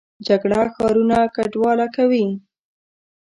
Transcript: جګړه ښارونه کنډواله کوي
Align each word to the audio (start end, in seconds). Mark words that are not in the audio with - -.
جګړه 0.27 0.61
ښارونه 0.75 1.17
کنډواله 1.35 1.87
کوي 1.95 2.25